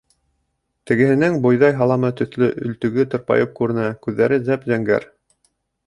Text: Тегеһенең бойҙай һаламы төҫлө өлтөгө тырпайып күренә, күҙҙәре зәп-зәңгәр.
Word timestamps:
Тегеһенең 0.91 1.37
бойҙай 1.43 1.77
һаламы 1.83 2.11
төҫлө 2.23 2.49
өлтөгө 2.71 3.07
тырпайып 3.15 3.55
күренә, 3.63 3.89
күҙҙәре 4.07 4.45
зәп-зәңгәр. 4.51 5.11